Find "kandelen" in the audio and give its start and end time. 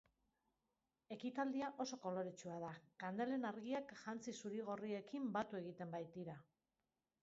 3.05-3.47